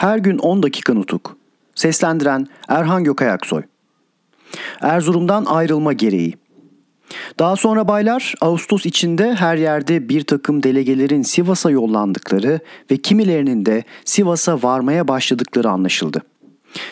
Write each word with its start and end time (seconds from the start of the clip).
Her 0.00 0.18
gün 0.18 0.38
10 0.38 0.62
dakika 0.62 0.94
nutuk. 0.94 1.36
Seslendiren 1.74 2.46
Erhan 2.68 3.04
Gökayaksoy. 3.04 3.62
Erzurum'dan 4.80 5.44
ayrılma 5.44 5.92
gereği. 5.92 6.34
Daha 7.38 7.56
sonra 7.56 7.88
baylar 7.88 8.34
Ağustos 8.40 8.86
içinde 8.86 9.34
her 9.34 9.56
yerde 9.56 10.08
bir 10.08 10.22
takım 10.22 10.62
delegelerin 10.62 11.22
Sivas'a 11.22 11.70
yollandıkları 11.70 12.60
ve 12.90 12.96
kimilerinin 12.96 13.66
de 13.66 13.84
Sivas'a 14.04 14.62
varmaya 14.62 15.08
başladıkları 15.08 15.70
anlaşıldı. 15.70 16.22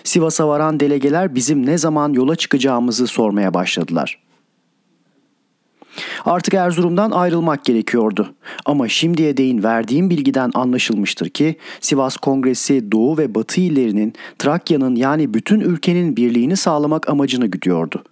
Sivas'a 0.05 0.49
varan 0.49 0.81
delegeler 0.81 1.35
bizim 1.35 1.67
ne 1.67 1.79
zaman 1.79 2.13
yola 2.13 2.37
çıkacağımızı 2.37 3.07
sormaya 3.07 3.55
başladılar. 3.55 4.19
Artık 6.25 6.55
Erzurum'dan 6.55 7.11
ayrılmak 7.11 7.65
gerekiyordu. 7.65 8.35
Ama 8.65 8.89
şimdiye 8.89 9.37
değin 9.37 9.63
verdiğim 9.63 10.11
bilgiden 10.11 10.51
anlaşılmıştır 10.55 11.29
ki 11.29 11.57
Sivas 11.81 12.17
Kongresi 12.17 12.93
Doğu 12.93 13.19
ve 13.19 13.35
Batı 13.35 13.61
illerinin 13.61 14.13
Trakya'nın 14.39 14.97
yani 14.97 15.35
bütün 15.35 15.61
ülkenin 15.61 16.17
birliğini 16.17 16.57
sağlamak 16.57 17.11
amacını 17.11 17.47
güdüyordu. 17.47 18.05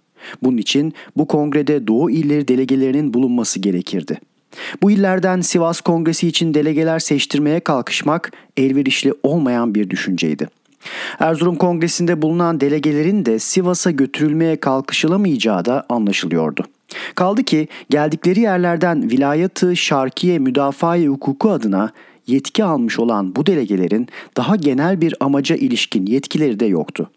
Bunun 0.43 0.57
için 0.57 0.93
bu 1.17 1.27
kongrede 1.27 1.87
Doğu 1.87 2.11
illeri 2.11 2.47
delegelerinin 2.47 3.13
bulunması 3.13 3.59
gerekirdi. 3.59 4.19
Bu 4.81 4.91
illerden 4.91 5.41
Sivas 5.41 5.81
Kongresi 5.81 6.27
için 6.27 6.53
delegeler 6.53 6.99
seçtirmeye 6.99 7.59
kalkışmak 7.59 8.31
elverişli 8.57 9.13
olmayan 9.23 9.75
bir 9.75 9.89
düşünceydi. 9.89 10.47
Erzurum 11.19 11.55
Kongresi'nde 11.55 12.21
bulunan 12.21 12.61
delegelerin 12.61 13.25
de 13.25 13.39
Sivas'a 13.39 13.91
götürülmeye 13.91 14.59
kalkışılamayacağı 14.59 15.65
da 15.65 15.85
anlaşılıyordu. 15.89 16.65
Kaldı 17.15 17.43
ki 17.43 17.67
geldikleri 17.89 18.39
yerlerden 18.39 19.11
vilayatı 19.11 19.75
şarkiye 19.75 20.39
müdafaa 20.39 20.97
hukuku 20.97 21.51
adına 21.51 21.91
yetki 22.27 22.63
almış 22.63 22.99
olan 22.99 23.35
bu 23.35 23.45
delegelerin 23.45 24.07
daha 24.37 24.55
genel 24.55 25.01
bir 25.01 25.15
amaca 25.19 25.55
ilişkin 25.55 26.05
yetkileri 26.05 26.59
de 26.59 26.65
yoktu. 26.65 27.09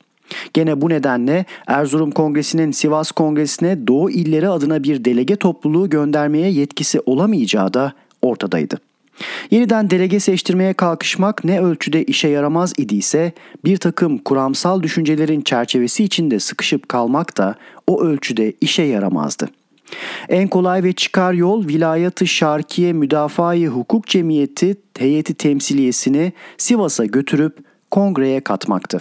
Gene 0.55 0.81
bu 0.81 0.89
nedenle 0.89 1.45
Erzurum 1.67 2.11
Kongresi'nin 2.11 2.73
Sivas 2.73 3.11
Kongresi'ne 3.11 3.87
Doğu 3.87 4.11
illeri 4.11 4.49
adına 4.49 4.83
bir 4.83 5.05
delege 5.05 5.37
topluluğu 5.37 5.91
göndermeye 5.91 6.51
yetkisi 6.51 7.01
olamayacağı 7.07 7.75
da 7.75 7.93
ortadaydı. 8.23 8.79
Yeniden 9.51 9.91
delege 9.91 10.21
seçtirmeye 10.21 10.73
kalkışmak 10.73 11.45
ne 11.45 11.61
ölçüde 11.61 12.05
işe 12.05 12.29
yaramaz 12.29 12.73
idiyse 12.77 13.33
bir 13.65 13.77
takım 13.77 14.19
kuramsal 14.19 14.83
düşüncelerin 14.83 15.41
çerçevesi 15.41 16.05
içinde 16.05 16.41
sıkışıp 16.41 16.89
kalmak 16.89 17.39
da 17.39 17.55
o 17.87 18.03
ölçüde 18.03 18.53
işe 18.61 18.83
yaramazdı. 18.83 19.49
En 20.29 20.49
kolay 20.49 20.83
ve 20.83 20.93
çıkar 20.93 21.33
yol 21.33 21.69
vilayatı 21.69 22.27
Şarkiye 22.27 22.93
Müdafaa-i 22.93 23.67
Hukuk 23.67 24.07
Cemiyeti 24.07 24.77
heyeti 24.99 25.35
temsiliyesini 25.35 26.33
Sivas'a 26.59 27.05
götürüp 27.05 27.59
kongreye 27.91 28.41
katmaktı. 28.41 29.01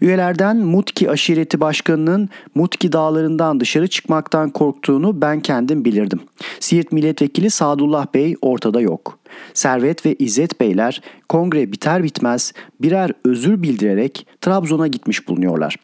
Üyelerden 0.00 0.56
Mutki 0.56 1.10
aşireti 1.10 1.60
başkanının 1.60 2.28
Mutki 2.54 2.92
dağlarından 2.92 3.60
dışarı 3.60 3.88
çıkmaktan 3.88 4.50
korktuğunu 4.50 5.20
ben 5.20 5.40
kendim 5.40 5.84
bilirdim. 5.84 6.20
Siirt 6.60 6.92
milletvekili 6.92 7.50
Sadullah 7.50 8.06
Bey 8.14 8.36
ortada 8.42 8.80
yok. 8.80 9.18
Servet 9.54 10.06
ve 10.06 10.14
İzzet 10.14 10.60
Beyler 10.60 11.02
kongre 11.28 11.72
biter 11.72 12.02
bitmez 12.02 12.52
birer 12.82 13.10
özür 13.24 13.62
bildirerek 13.62 14.26
Trabzon'a 14.40 14.86
gitmiş 14.86 15.28
bulunuyorlar. 15.28 15.76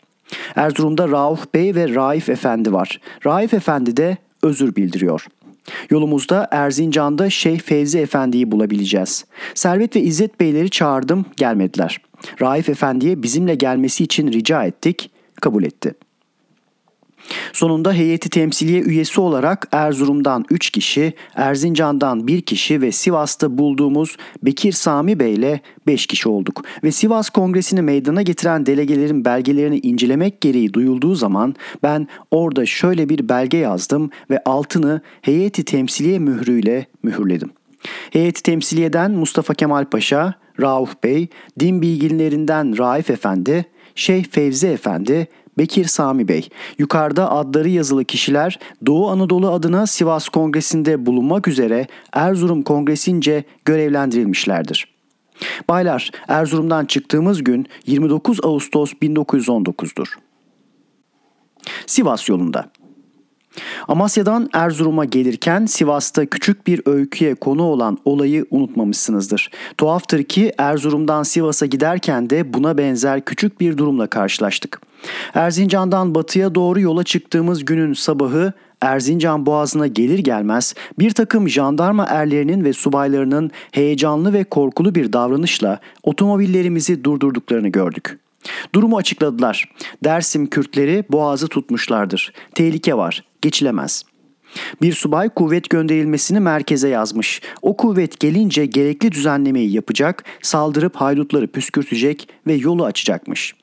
Erzurum'da 0.57 1.09
Rauf 1.09 1.55
Bey 1.55 1.75
ve 1.75 1.95
Raif 1.95 2.29
Efendi 2.29 2.73
var. 2.73 3.01
Raif 3.27 3.55
Efendi 3.55 3.97
de 3.97 4.17
özür 4.43 4.77
bildiriyor. 4.77 5.27
Yolumuzda 5.91 6.49
Erzincan'da 6.51 7.31
Şeyh 7.31 7.61
Fevzi 7.61 7.99
Efendi'yi 7.99 8.51
bulabileceğiz. 8.51 9.25
Servet 9.55 9.97
ve 9.97 10.01
İzzet 10.01 10.41
Beyleri 10.41 10.71
çağırdım, 10.71 11.27
gelmediler. 11.37 12.01
Raif 12.43 12.69
Efendi'ye 12.69 13.23
bizimle 13.23 13.55
gelmesi 13.55 14.05
için 14.05 14.33
rica 14.33 14.65
ettik, 14.65 15.11
kabul 15.41 15.65
etti.'' 15.65 16.10
Sonunda 17.53 17.93
heyeti 17.93 18.31
temsiliye 18.31 18.81
üyesi 18.81 19.21
olarak 19.21 19.69
Erzurum'dan 19.73 20.45
3 20.51 20.71
kişi, 20.71 21.13
Erzincan'dan 21.35 22.27
1 22.27 22.41
kişi 22.41 22.81
ve 22.81 22.93
Sivas'ta 22.93 23.59
bulduğumuz 23.59 24.17
Bekir 24.43 24.73
Sami 24.73 25.21
Bey 25.21 25.35
ile 25.35 25.61
5 25.87 26.07
kişi 26.07 26.29
olduk. 26.29 26.65
Ve 26.85 26.93
Sivas 26.93 27.31
Kongresi'ni 27.31 27.83
meydana 27.83 28.23
getiren 28.23 28.67
delegelerin 28.67 29.25
belgelerini 29.25 29.79
incelemek 29.79 30.41
gereği 30.41 30.75
duyulduğu 30.75 31.15
zaman 31.15 31.55
ben 31.83 32.09
orada 32.31 32.67
şöyle 32.67 33.09
bir 33.09 33.29
belge 33.29 33.57
yazdım 33.57 34.11
ve 34.31 34.43
altını 34.45 35.01
heyeti 35.23 35.65
temsiliye 35.65 36.19
mührüyle 36.19 36.87
mühürledim. 37.03 37.51
Heyeti 38.11 38.43
temsiliyeden 38.43 39.11
Mustafa 39.11 39.55
Kemal 39.55 39.85
Paşa, 39.85 40.35
Rauf 40.61 41.03
Bey, 41.05 41.29
din 41.61 41.83
bilginlerinden 41.83 42.79
Raif 42.79 43.11
Efendi, 43.11 43.65
Şeyh 43.95 44.25
Fevzi 44.25 44.67
Efendi, 44.67 45.29
Bekir 45.61 45.85
Sami 45.85 46.29
Bey. 46.29 46.49
Yukarıda 46.79 47.31
adları 47.31 47.69
yazılı 47.69 48.05
kişiler 48.05 48.59
Doğu 48.87 49.11
Anadolu 49.11 49.51
adına 49.51 49.87
Sivas 49.87 50.29
Kongresi'nde 50.29 51.07
bulunmak 51.07 51.49
üzere 51.49 51.87
Erzurum 52.13 52.63
Kongresince 52.63 53.45
görevlendirilmişlerdir. 53.65 54.89
Baylar, 55.69 56.11
Erzurum'dan 56.29 56.85
çıktığımız 56.85 57.45
gün 57.45 57.67
29 57.87 58.39
Ağustos 58.43 58.93
1919'dur. 58.93 60.09
Sivas 61.87 62.29
yolunda 62.29 62.71
Amasya'dan 63.89 64.49
Erzurum'a 64.53 65.05
gelirken 65.05 65.67
Sivas'ta 65.67 66.27
küçük 66.27 66.67
bir 66.67 66.83
öyküye 66.87 67.35
konu 67.35 67.63
olan 67.63 67.99
olayı 68.05 68.47
unutmamışsınızdır. 68.51 69.51
Tuhaftır 69.79 70.23
ki 70.23 70.53
Erzurum'dan 70.59 71.23
Sivas'a 71.23 71.67
giderken 71.67 72.31
de 72.31 72.55
buna 72.55 72.79
benzer 72.79 73.25
küçük 73.25 73.61
bir 73.61 73.79
durumla 73.79 74.07
karşılaştık. 74.07 74.81
Erzincan'dan 75.35 76.15
batıya 76.15 76.55
doğru 76.55 76.81
yola 76.81 77.05
çıktığımız 77.05 77.65
günün 77.65 77.93
sabahı 77.93 78.53
Erzincan 78.81 79.47
Boğazı'na 79.47 79.87
gelir 79.87 80.19
gelmez 80.19 80.75
bir 80.99 81.11
takım 81.11 81.49
jandarma 81.49 82.05
erlerinin 82.05 82.65
ve 82.65 82.73
subaylarının 82.73 83.51
heyecanlı 83.73 84.33
ve 84.33 84.45
korkulu 84.45 84.95
bir 84.95 85.13
davranışla 85.13 85.79
otomobillerimizi 86.03 87.05
durdurduklarını 87.05 87.69
gördük. 87.69 88.19
Durumu 88.75 88.97
açıkladılar. 88.97 89.71
Dersim 90.05 90.47
Kürtleri 90.47 91.05
boğazı 91.11 91.49
tutmuşlardır. 91.49 92.33
Tehlike 92.55 92.97
var, 92.97 93.25
geçilemez. 93.43 94.05
Bir 94.83 94.93
subay 94.93 95.29
kuvvet 95.29 95.71
gönderilmesini 95.71 96.41
merkeze 96.41 96.89
yazmış. 96.89 97.41
O 97.63 97.77
kuvvet 97.77 98.21
gelince 98.21 98.67
gerekli 98.67 99.13
düzenlemeyi 99.13 99.73
yapacak, 99.73 100.25
saldırıp 100.43 100.97
haydutları 100.97 101.47
püskürtecek 101.47 102.29
ve 102.47 102.55
yolu 102.55 102.85
açacakmış.'' 102.85 103.61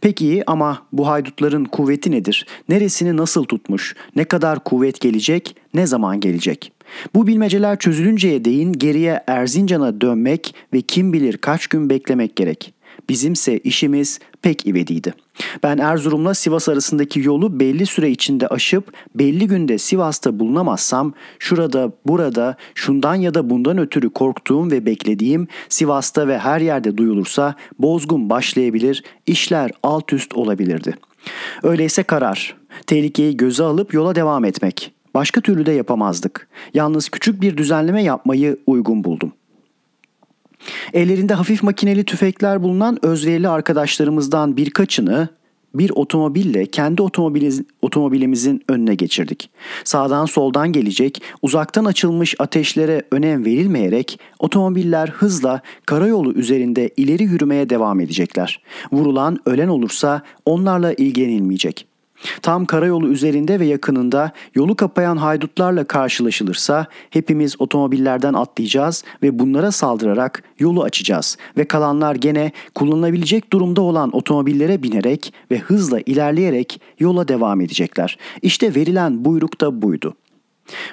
Peki 0.00 0.42
ama 0.46 0.86
bu 0.92 1.08
haydutların 1.08 1.64
kuvveti 1.64 2.10
nedir? 2.10 2.46
Neresini 2.68 3.16
nasıl 3.16 3.44
tutmuş? 3.44 3.96
Ne 4.16 4.24
kadar 4.24 4.64
kuvvet 4.64 5.00
gelecek? 5.00 5.56
Ne 5.74 5.86
zaman 5.86 6.20
gelecek? 6.20 6.72
Bu 7.14 7.26
bilmeceler 7.26 7.78
çözülünceye 7.78 8.44
değin 8.44 8.72
geriye 8.72 9.24
Erzincan'a 9.26 10.00
dönmek 10.00 10.54
ve 10.72 10.80
kim 10.80 11.12
bilir 11.12 11.36
kaç 11.36 11.66
gün 11.66 11.90
beklemek 11.90 12.36
gerek. 12.36 12.73
Bizimse 13.08 13.58
işimiz 13.58 14.18
pek 14.42 14.66
ivediydi. 14.66 15.14
Ben 15.62 15.78
Erzurum'la 15.78 16.34
Sivas 16.34 16.68
arasındaki 16.68 17.20
yolu 17.20 17.60
belli 17.60 17.86
süre 17.86 18.10
içinde 18.10 18.48
aşıp 18.48 18.92
belli 19.14 19.46
günde 19.46 19.78
Sivas'ta 19.78 20.38
bulunamazsam 20.38 21.12
şurada 21.38 21.92
burada 22.06 22.56
şundan 22.74 23.14
ya 23.14 23.34
da 23.34 23.50
bundan 23.50 23.78
ötürü 23.78 24.10
korktuğum 24.10 24.70
ve 24.70 24.86
beklediğim 24.86 25.48
Sivas'ta 25.68 26.28
ve 26.28 26.38
her 26.38 26.60
yerde 26.60 26.96
duyulursa 26.96 27.54
bozgun 27.78 28.30
başlayabilir, 28.30 29.04
işler 29.26 29.70
alt 29.82 30.12
üst 30.12 30.34
olabilirdi. 30.34 30.94
Öyleyse 31.62 32.02
karar, 32.02 32.56
tehlikeyi 32.86 33.36
göze 33.36 33.62
alıp 33.62 33.94
yola 33.94 34.14
devam 34.14 34.44
etmek. 34.44 34.92
Başka 35.14 35.40
türlü 35.40 35.66
de 35.66 35.72
yapamazdık. 35.72 36.48
Yalnız 36.74 37.08
küçük 37.08 37.40
bir 37.40 37.56
düzenleme 37.56 38.02
yapmayı 38.02 38.56
uygun 38.66 39.04
buldum.'' 39.04 39.43
Ellerinde 40.92 41.34
hafif 41.34 41.62
makineli 41.62 42.04
tüfekler 42.04 42.62
bulunan 42.62 43.04
özverili 43.04 43.48
arkadaşlarımızdan 43.48 44.56
birkaçını 44.56 45.28
bir 45.74 45.90
otomobille 45.90 46.66
kendi 46.66 47.02
otomobilimizin 47.82 48.62
önüne 48.68 48.94
geçirdik. 48.94 49.50
Sağdan 49.84 50.26
soldan 50.26 50.72
gelecek, 50.72 51.22
uzaktan 51.42 51.84
açılmış 51.84 52.34
ateşlere 52.38 53.02
önem 53.10 53.44
verilmeyerek 53.44 54.20
otomobiller 54.38 55.08
hızla 55.08 55.60
karayolu 55.86 56.32
üzerinde 56.32 56.90
ileri 56.96 57.22
yürümeye 57.22 57.70
devam 57.70 58.00
edecekler. 58.00 58.62
Vurulan, 58.92 59.38
ölen 59.46 59.68
olursa 59.68 60.22
onlarla 60.44 60.92
ilgilenilmeyecek. 60.92 61.93
Tam 62.42 62.64
karayolu 62.66 63.08
üzerinde 63.08 63.60
ve 63.60 63.66
yakınında 63.66 64.32
yolu 64.54 64.74
kapayan 64.74 65.16
haydutlarla 65.16 65.84
karşılaşılırsa 65.84 66.86
hepimiz 67.10 67.60
otomobillerden 67.60 68.34
atlayacağız 68.34 69.04
ve 69.22 69.38
bunlara 69.38 69.72
saldırarak 69.72 70.42
yolu 70.58 70.82
açacağız 70.82 71.38
ve 71.56 71.64
kalanlar 71.64 72.14
gene 72.14 72.52
kullanılabilecek 72.74 73.52
durumda 73.52 73.80
olan 73.80 74.16
otomobillere 74.16 74.82
binerek 74.82 75.34
ve 75.50 75.58
hızla 75.58 76.00
ilerleyerek 76.00 76.80
yola 76.98 77.28
devam 77.28 77.60
edecekler. 77.60 78.18
İşte 78.42 78.74
verilen 78.74 79.24
buyruk 79.24 79.60
da 79.60 79.82
buydu. 79.82 80.14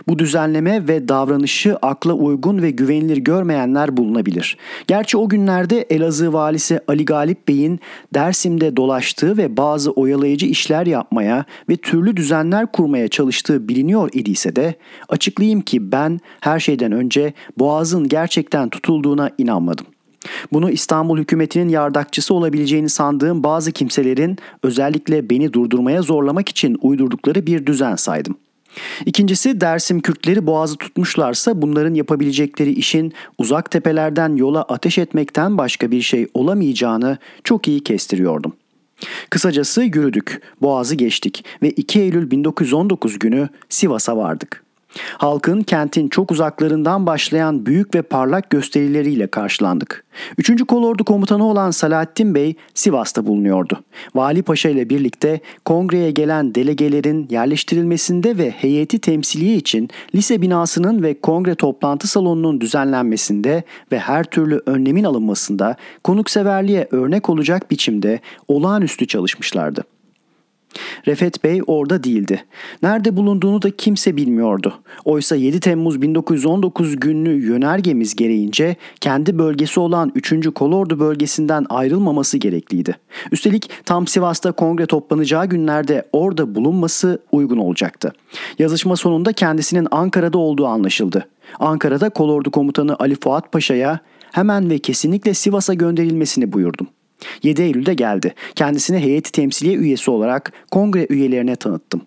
Bu 0.08 0.20
düzenleme 0.20 0.88
ve 0.88 1.08
davranışı 1.08 1.78
akla 1.82 2.14
uygun 2.14 2.62
ve 2.62 2.72
güvenilir 2.72 3.18
görmeyenler 3.18 3.98
bulunabilir. 3.98 4.58
Gerçi 4.88 5.18
o 5.18 5.30
günlerde 5.30 5.82
Elazığ 5.82 6.34
valisi 6.34 6.80
Ali 6.88 7.06
Galip 7.06 7.48
Bey'in 7.48 7.80
Dersim'de 8.14 8.78
dolaştığı 8.78 9.38
ve 9.38 9.58
bazı 9.58 9.92
oyalayıcı 9.92 10.46
işler 10.46 10.86
yapmaya 10.86 11.46
ve 11.70 11.78
türlü 11.78 12.18
düzenler 12.18 12.72
kurmaya 12.72 13.08
çalıştığı 13.08 13.68
biliniyor 13.68 14.10
idiyse 14.14 14.56
de 14.56 14.76
açıklayayım 15.10 15.62
ki 15.62 15.92
ben 15.92 16.20
her 16.42 16.60
şeyden 16.60 16.92
önce 16.92 17.34
Boğaz'ın 17.60 18.08
gerçekten 18.08 18.70
tutulduğuna 18.70 19.30
inanmadım. 19.38 19.86
Bunu 20.54 20.72
İstanbul 20.72 21.18
hükümetinin 21.18 21.70
yardakçısı 21.70 22.34
olabileceğini 22.34 22.90
sandığım 22.90 23.44
bazı 23.44 23.72
kimselerin 23.72 24.38
özellikle 24.64 25.30
beni 25.30 25.54
durdurmaya 25.54 26.02
zorlamak 26.02 26.50
için 26.50 26.78
uydurdukları 26.82 27.46
bir 27.48 27.66
düzen 27.66 27.96
saydım. 27.96 28.36
İkincisi 29.06 29.62
Dersim 29.62 30.02
Kürtleri 30.02 30.48
boğazı 30.48 30.76
tutmuşlarsa 30.76 31.62
bunların 31.62 31.94
yapabilecekleri 31.94 32.72
işin 32.72 33.14
uzak 33.38 33.72
tepelerden 33.72 34.36
yola 34.36 34.62
ateş 34.62 34.98
etmekten 34.98 35.58
başka 35.58 35.92
bir 35.92 36.02
şey 36.02 36.28
olamayacağını 36.34 37.18
çok 37.44 37.68
iyi 37.68 37.84
kestiriyordum. 37.84 38.54
Kısacası 39.30 39.84
yürüdük, 39.84 40.42
boğazı 40.62 40.96
geçtik 40.96 41.46
ve 41.62 41.70
2 41.70 42.00
Eylül 42.00 42.32
1919 42.32 43.20
günü 43.20 43.50
Sivas'a 43.70 44.18
vardık. 44.18 44.64
Halkın 45.18 45.62
kentin 45.62 46.08
çok 46.08 46.32
uzaklarından 46.32 47.06
başlayan 47.06 47.66
büyük 47.66 47.96
ve 47.96 48.02
parlak 48.02 48.50
gösterileriyle 48.50 49.28
karşılandık. 49.28 50.04
3. 50.38 50.64
Kolordu 50.68 51.04
komutanı 51.04 51.46
olan 51.46 51.72
Salahattin 51.72 52.36
Bey 52.36 52.56
Sivas'ta 52.74 53.26
bulunuyordu. 53.26 53.80
Vali 54.16 54.42
Paşa 54.42 54.70
ile 54.70 54.90
birlikte 54.90 55.40
kongreye 55.66 56.12
gelen 56.12 56.56
delegelerin 56.56 57.28
yerleştirilmesinde 57.30 58.38
ve 58.38 58.52
heyeti 58.52 59.00
temsiliye 59.00 59.56
için 59.56 59.90
lise 60.16 60.42
binasının 60.42 61.04
ve 61.04 61.22
kongre 61.22 61.56
toplantı 61.56 62.08
salonunun 62.08 62.62
düzenlenmesinde 62.62 63.64
ve 63.92 64.00
her 64.00 64.24
türlü 64.24 64.62
önlemin 64.66 65.04
alınmasında 65.04 65.76
konukseverliğe 66.04 66.88
örnek 66.92 67.30
olacak 67.30 67.72
biçimde 67.72 68.20
olağanüstü 68.48 69.08
çalışmışlardı. 69.08 69.84
Refet 71.08 71.44
Bey 71.44 71.62
orada 71.68 72.04
değildi. 72.04 72.44
Nerede 72.84 73.18
bulunduğunu 73.18 73.62
da 73.62 73.72
kimse 73.72 74.18
bilmiyordu. 74.18 74.74
Oysa 75.06 75.36
7 75.36 75.60
Temmuz 75.60 76.02
1919 76.02 77.00
günlü 77.00 77.46
yönergemiz 77.46 78.16
gereğince 78.16 78.76
kendi 79.02 79.38
bölgesi 79.38 79.80
olan 79.80 80.12
3. 80.16 80.54
Kolordu 80.56 81.00
bölgesinden 81.00 81.66
ayrılmaması 81.70 82.38
gerekliydi. 82.38 82.98
Üstelik 83.32 83.70
tam 83.86 84.08
Sivas'ta 84.08 84.52
kongre 84.52 84.86
toplanacağı 84.86 85.46
günlerde 85.46 86.08
orada 86.14 86.56
bulunması 86.56 87.22
uygun 87.32 87.58
olacaktı. 87.58 88.14
Yazışma 88.60 88.96
sonunda 88.96 89.34
kendisinin 89.34 89.88
Ankara'da 89.92 90.38
olduğu 90.38 90.66
anlaşıldı. 90.66 91.28
Ankara'da 91.60 92.10
Kolordu 92.10 92.52
Komutanı 92.52 92.96
Ali 93.00 93.16
Fuat 93.16 93.52
Paşa'ya 93.52 94.00
hemen 94.32 94.70
ve 94.70 94.80
kesinlikle 94.80 95.34
Sivas'a 95.34 95.74
gönderilmesini 95.74 96.54
buyurdum. 96.54 96.88
7 97.44 97.62
Eylül'de 97.62 97.94
geldi. 97.94 98.34
Kendisini 98.56 99.00
heyeti 99.00 99.32
temsiliye 99.32 99.76
üyesi 99.76 100.12
olarak 100.12 100.52
kongre 100.72 101.08
üyelerine 101.10 101.56
tanıttım. 101.56 102.02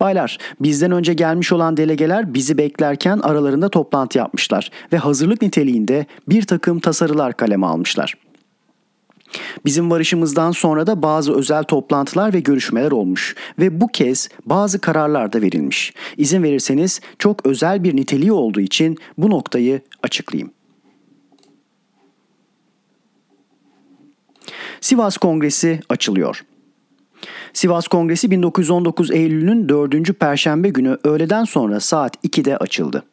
Baylar, 0.00 0.38
bizden 0.60 0.90
önce 0.90 1.14
gelmiş 1.14 1.52
olan 1.52 1.76
delegeler 1.76 2.34
bizi 2.34 2.58
beklerken 2.58 3.18
aralarında 3.18 3.68
toplantı 3.68 4.18
yapmışlar 4.18 4.70
ve 4.92 4.96
hazırlık 4.96 5.42
niteliğinde 5.42 6.06
bir 6.28 6.42
takım 6.42 6.80
tasarılar 6.80 7.36
kaleme 7.36 7.66
almışlar. 7.66 8.14
Bizim 9.64 9.90
varışımızdan 9.90 10.50
sonra 10.50 10.86
da 10.86 11.02
bazı 11.02 11.34
özel 11.34 11.62
toplantılar 11.62 12.32
ve 12.32 12.40
görüşmeler 12.40 12.90
olmuş 12.90 13.36
ve 13.58 13.80
bu 13.80 13.88
kez 13.88 14.28
bazı 14.46 14.80
kararlar 14.80 15.32
da 15.32 15.42
verilmiş. 15.42 15.94
İzin 16.16 16.42
verirseniz 16.42 17.00
çok 17.18 17.46
özel 17.46 17.84
bir 17.84 17.96
niteliği 17.96 18.32
olduğu 18.32 18.60
için 18.60 18.98
bu 19.18 19.30
noktayı 19.30 19.80
açıklayayım. 20.02 20.50
Sivas 24.90 25.16
Kongresi 25.16 25.80
açılıyor. 25.88 26.44
Sivas 27.52 27.88
Kongresi 27.88 28.30
1919 28.30 29.10
Eylül'ün 29.10 29.68
4. 29.68 30.20
Perşembe 30.20 30.68
günü 30.68 30.98
öğleden 31.04 31.44
sonra 31.44 31.80
saat 31.80 32.24
2'de 32.24 32.56
açıldı. 32.56 33.04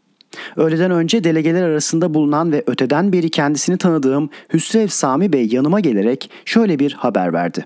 Öğleden 0.56 0.91
önce 0.91 1.24
delegeler 1.24 1.63
arasında 1.63 2.13
bulunan 2.13 2.51
ve 2.51 2.63
öteden 2.68 3.13
beri 3.13 3.29
kendisini 3.29 3.77
tanıdığım 3.77 4.29
Hüsrev 4.53 4.88
Sami 4.88 5.33
Bey 5.33 5.47
yanıma 5.51 5.79
gelerek 5.79 6.29
şöyle 6.45 6.79
bir 6.79 6.94
haber 6.94 7.33
verdi. 7.33 7.65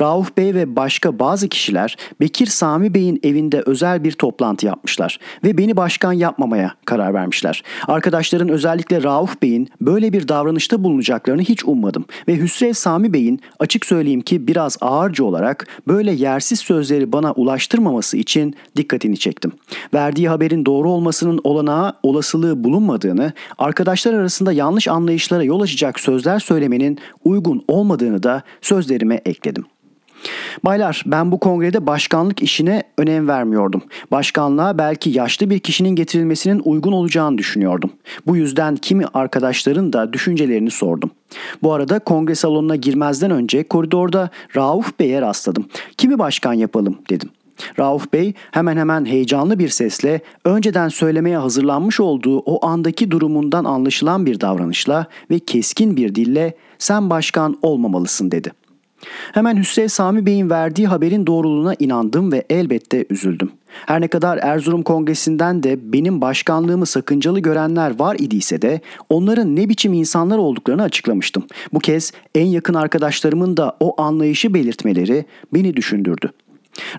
Rauf 0.00 0.36
Bey 0.36 0.54
ve 0.54 0.76
başka 0.76 1.18
bazı 1.18 1.48
kişiler 1.48 1.96
Bekir 2.20 2.46
Sami 2.46 2.94
Bey'in 2.94 3.20
evinde 3.22 3.62
özel 3.66 4.04
bir 4.04 4.12
toplantı 4.12 4.66
yapmışlar 4.66 5.18
ve 5.44 5.58
beni 5.58 5.76
başkan 5.76 6.12
yapmamaya 6.12 6.74
karar 6.84 7.14
vermişler. 7.14 7.62
Arkadaşların 7.86 8.48
özellikle 8.48 9.02
Rauf 9.02 9.42
Bey'in 9.42 9.68
böyle 9.80 10.12
bir 10.12 10.28
davranışta 10.28 10.84
bulunacaklarını 10.84 11.42
hiç 11.42 11.64
ummadım 11.64 12.04
ve 12.28 12.36
Hüsrev 12.36 12.72
Sami 12.72 13.12
Bey'in 13.12 13.40
açık 13.58 13.86
söyleyeyim 13.86 14.20
ki 14.20 14.46
biraz 14.46 14.76
ağırca 14.80 15.24
olarak 15.24 15.66
böyle 15.88 16.12
yersiz 16.12 16.60
sözleri 16.60 17.12
bana 17.12 17.32
ulaştırmaması 17.32 18.16
için 18.16 18.54
dikkatini 18.76 19.18
çektim. 19.18 19.52
Verdiği 19.94 20.28
haberin 20.28 20.66
doğru 20.66 20.90
olmasının 20.90 21.40
olanağı 21.44 21.92
olasılığı 22.02 22.64
bulunmadığını, 22.64 23.32
arkadaşlar 23.58 24.14
arasında 24.14 24.52
yanlış 24.52 24.88
anlayışlara 24.88 25.42
yol 25.42 25.60
açacak 25.60 26.00
sözler 26.00 26.38
söylemenin 26.38 26.98
uygun 27.24 27.64
olmadığını 27.68 28.22
da 28.22 28.42
sözlerime 28.60 29.20
ekledim. 29.24 29.57
Baylar 30.64 31.02
ben 31.06 31.32
bu 31.32 31.40
kongrede 31.40 31.86
başkanlık 31.86 32.42
işine 32.42 32.82
önem 32.98 33.28
vermiyordum. 33.28 33.82
Başkanlığa 34.10 34.78
belki 34.78 35.10
yaşlı 35.10 35.50
bir 35.50 35.58
kişinin 35.58 35.90
getirilmesinin 35.90 36.62
uygun 36.64 36.92
olacağını 36.92 37.38
düşünüyordum. 37.38 37.90
Bu 38.26 38.36
yüzden 38.36 38.76
kimi 38.76 39.04
arkadaşların 39.14 39.92
da 39.92 40.12
düşüncelerini 40.12 40.70
sordum. 40.70 41.10
Bu 41.62 41.72
arada 41.72 41.98
kongre 41.98 42.34
salonuna 42.34 42.76
girmezden 42.76 43.30
önce 43.30 43.62
koridorda 43.68 44.30
Rauf 44.56 44.98
Bey'e 45.00 45.20
rastladım. 45.20 45.66
Kimi 45.96 46.18
başkan 46.18 46.52
yapalım 46.52 46.98
dedim. 47.10 47.30
Rauf 47.78 48.12
Bey 48.12 48.34
hemen 48.50 48.76
hemen 48.76 49.04
heyecanlı 49.04 49.58
bir 49.58 49.68
sesle 49.68 50.20
önceden 50.44 50.88
söylemeye 50.88 51.36
hazırlanmış 51.36 52.00
olduğu 52.00 52.38
o 52.38 52.66
andaki 52.66 53.10
durumundan 53.10 53.64
anlaşılan 53.64 54.26
bir 54.26 54.40
davranışla 54.40 55.06
ve 55.30 55.38
keskin 55.38 55.96
bir 55.96 56.14
dille 56.14 56.54
sen 56.78 57.10
başkan 57.10 57.58
olmamalısın 57.62 58.30
dedi. 58.30 58.52
Hemen 59.32 59.56
Hüsrev 59.56 59.88
Sami 59.88 60.26
Bey'in 60.26 60.50
verdiği 60.50 60.86
haberin 60.86 61.26
doğruluğuna 61.26 61.74
inandım 61.78 62.32
ve 62.32 62.44
elbette 62.50 63.04
üzüldüm. 63.10 63.50
Her 63.86 64.00
ne 64.00 64.08
kadar 64.08 64.38
Erzurum 64.42 64.82
Kongresi'nden 64.82 65.62
de 65.62 65.92
benim 65.92 66.20
başkanlığımı 66.20 66.86
sakıncalı 66.86 67.40
görenler 67.40 67.98
var 67.98 68.16
idiyse 68.18 68.62
de 68.62 68.80
onların 69.08 69.56
ne 69.56 69.68
biçim 69.68 69.92
insanlar 69.92 70.38
olduklarını 70.38 70.82
açıklamıştım. 70.82 71.46
Bu 71.72 71.78
kez 71.78 72.12
en 72.34 72.46
yakın 72.46 72.74
arkadaşlarımın 72.74 73.56
da 73.56 73.76
o 73.80 74.02
anlayışı 74.02 74.54
belirtmeleri 74.54 75.24
beni 75.54 75.76
düşündürdü. 75.76 76.30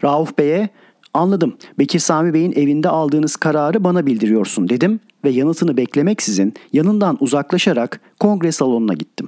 Rauf 0.04 0.38
Bey'e 0.38 0.70
anladım 1.14 1.58
Bekir 1.80 2.00
Sami 2.00 2.34
Bey'in 2.34 2.52
evinde 2.52 2.90
aldığınız 2.90 3.36
kararı 3.36 3.84
bana 3.84 4.06
bildiriyorsun 4.06 4.70
dedim 4.70 5.00
ve 5.24 5.30
yanıtını 5.30 5.78
beklemeksizin 5.78 6.54
yanından 6.74 7.18
uzaklaşarak 7.20 8.02
kongre 8.20 8.52
salonuna 8.52 8.94
gittim. 8.94 9.28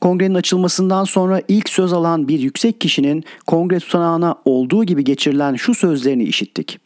Kongrenin 0.00 0.34
açılmasından 0.34 1.04
sonra 1.04 1.42
ilk 1.48 1.68
söz 1.68 1.92
alan 1.92 2.28
bir 2.28 2.38
yüksek 2.38 2.80
kişinin 2.80 3.24
kongre 3.46 3.78
tutanağına 3.78 4.34
olduğu 4.44 4.84
gibi 4.84 5.04
geçirilen 5.04 5.54
şu 5.54 5.74
sözlerini 5.74 6.24
işittik. 6.24 6.80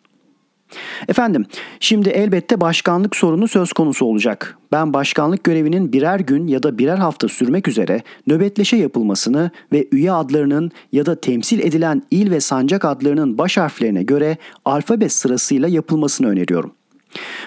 Efendim, 1.08 1.46
şimdi 1.80 2.08
elbette 2.08 2.60
başkanlık 2.60 3.16
sorunu 3.16 3.48
söz 3.48 3.72
konusu 3.72 4.06
olacak. 4.06 4.58
Ben 4.72 4.92
başkanlık 4.92 5.44
görevinin 5.44 5.92
birer 5.92 6.20
gün 6.20 6.46
ya 6.46 6.62
da 6.62 6.78
birer 6.78 6.96
hafta 6.96 7.28
sürmek 7.28 7.68
üzere 7.68 8.02
nöbetleşe 8.26 8.76
yapılmasını 8.76 9.50
ve 9.72 9.88
üye 9.92 10.12
adlarının 10.12 10.70
ya 10.92 11.06
da 11.06 11.20
temsil 11.20 11.58
edilen 11.58 12.02
il 12.10 12.30
ve 12.30 12.40
sancak 12.40 12.84
adlarının 12.84 13.38
baş 13.38 13.56
harflerine 13.56 14.02
göre 14.02 14.36
alfabe 14.64 15.08
sırasıyla 15.08 15.68
yapılmasını 15.68 16.28
öneriyorum. 16.28 16.72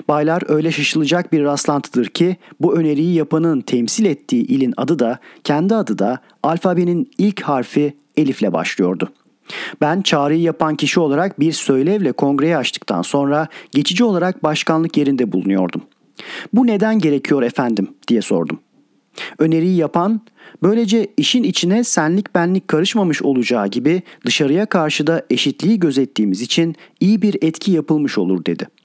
Baylar 0.07 0.43
öyle 0.48 0.72
şaşılacak 0.72 1.34
bir 1.34 1.43
rastlantıdır 1.43 2.05
ki 2.05 2.38
bu 2.60 2.75
öneriyi 2.75 3.13
yapanın 3.13 3.62
temsil 3.62 4.05
ettiği 4.05 4.43
ilin 4.43 4.74
adı 4.77 5.00
da 5.00 5.19
kendi 5.43 5.75
adı 5.75 6.00
da 6.00 6.19
alfabenin 6.43 7.12
ilk 7.17 7.41
harfi 7.41 7.93
elifle 8.17 8.53
başlıyordu. 8.53 9.12
Ben 9.81 10.01
çağrıyı 10.01 10.41
yapan 10.41 10.75
kişi 10.75 11.00
olarak 11.00 11.39
bir 11.39 11.51
söylevle 11.51 12.12
kongreyi 12.12 12.57
açtıktan 12.57 13.01
sonra 13.01 13.48
geçici 13.72 14.03
olarak 14.03 14.43
başkanlık 14.43 14.98
yerinde 14.98 15.31
bulunuyordum. 15.31 15.81
Bu 16.53 16.67
neden 16.67 17.00
gerekiyor 17.00 17.43
efendim 17.43 17.88
diye 18.07 18.22
sordum. 18.22 18.60
Öneriyi 19.39 19.77
yapan 19.77 20.22
böylece 20.63 21.07
işin 21.17 21.43
içine 21.43 21.84
senlik 21.84 22.36
benlik 22.36 22.67
karışmamış 22.67 23.22
olacağı 23.22 23.67
gibi 23.67 24.01
dışarıya 24.25 24.65
karşı 24.65 25.07
da 25.07 25.25
eşitliği 25.29 25.79
gözettiğimiz 25.79 26.41
için 26.41 26.75
iyi 27.00 27.22
bir 27.22 27.38
etki 27.41 27.72
yapılmış 27.72 28.17
olur 28.17 28.45
dedi.'' 28.45 28.85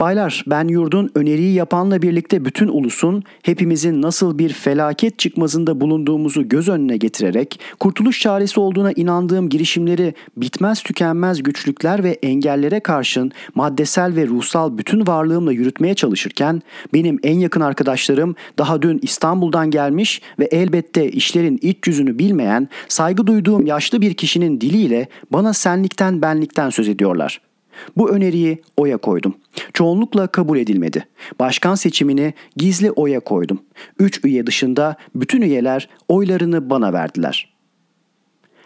Baylar 0.00 0.44
ben 0.46 0.68
yurdun 0.68 1.10
öneriyi 1.14 1.54
yapanla 1.54 2.02
birlikte 2.02 2.44
bütün 2.44 2.68
ulusun 2.68 3.24
hepimizin 3.42 4.02
nasıl 4.02 4.38
bir 4.38 4.52
felaket 4.52 5.18
çıkmazında 5.18 5.80
bulunduğumuzu 5.80 6.48
göz 6.48 6.68
önüne 6.68 6.96
getirerek 6.96 7.60
kurtuluş 7.80 8.20
çaresi 8.20 8.60
olduğuna 8.60 8.92
inandığım 8.92 9.48
girişimleri 9.48 10.14
bitmez 10.36 10.82
tükenmez 10.82 11.42
güçlükler 11.42 12.04
ve 12.04 12.10
engellere 12.22 12.80
karşın 12.80 13.32
maddesel 13.54 14.16
ve 14.16 14.26
ruhsal 14.26 14.78
bütün 14.78 15.06
varlığımla 15.06 15.52
yürütmeye 15.52 15.94
çalışırken 15.94 16.62
benim 16.94 17.18
en 17.22 17.38
yakın 17.38 17.60
arkadaşlarım 17.60 18.34
daha 18.58 18.82
dün 18.82 18.98
İstanbul'dan 19.02 19.70
gelmiş 19.70 20.22
ve 20.38 20.44
elbette 20.44 21.10
işlerin 21.10 21.58
iç 21.62 21.78
yüzünü 21.86 22.18
bilmeyen 22.18 22.68
saygı 22.88 23.26
duyduğum 23.26 23.66
yaşlı 23.66 24.00
bir 24.00 24.14
kişinin 24.14 24.60
diliyle 24.60 25.08
bana 25.30 25.52
senlikten 25.52 26.22
benlikten 26.22 26.70
söz 26.70 26.88
ediyorlar.'' 26.88 27.49
Bu 27.96 28.10
öneriyi 28.10 28.62
oya 28.76 28.96
koydum. 28.96 29.34
Çoğunlukla 29.72 30.26
kabul 30.26 30.58
edilmedi. 30.58 31.06
Başkan 31.40 31.74
seçimini 31.74 32.34
gizli 32.56 32.90
oya 32.90 33.20
koydum. 33.20 33.62
Üç 33.98 34.24
üye 34.24 34.46
dışında 34.46 34.96
bütün 35.14 35.42
üyeler 35.42 35.88
oylarını 36.08 36.70
bana 36.70 36.92
verdiler. 36.92 37.54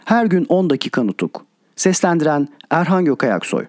Her 0.05 0.27
gün 0.27 0.47
10 0.49 0.71
dakika 0.71 1.03
nutuk. 1.03 1.47
Seslendiren 1.77 2.49
Erhan 2.71 3.05
Gökayaksoy. 3.05 3.67